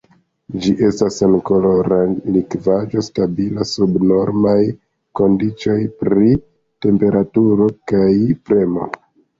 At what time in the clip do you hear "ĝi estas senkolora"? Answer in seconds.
0.61-1.99